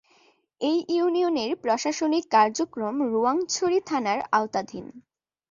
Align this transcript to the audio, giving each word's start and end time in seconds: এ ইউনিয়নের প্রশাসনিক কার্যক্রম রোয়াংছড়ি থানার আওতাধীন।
এ 0.61 0.73
ইউনিয়নের 0.89 1.51
প্রশাসনিক 1.63 2.23
কার্যক্রম 2.31 2.95
রোয়াংছড়ি 3.11 3.79
থানার 3.89 4.19
আওতাধীন। 4.31 4.85